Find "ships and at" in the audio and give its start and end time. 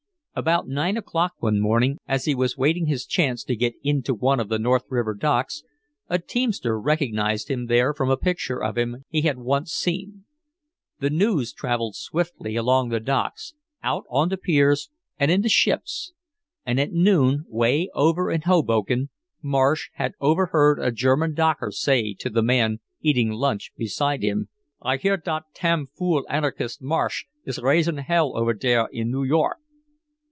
15.49-16.93